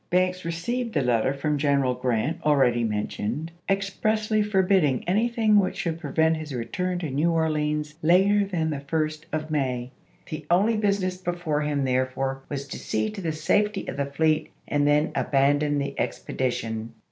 [0.09, 6.09] Banks received the letter from General Grant already mentioned, expressly forbidding anything which should pre
[6.11, 9.91] vent his return to New Orleans later than the 1st of May.
[10.27, 14.49] The only business before him therefore was to see to the safety of the fleet
[14.67, 16.93] and then aban don the expedition.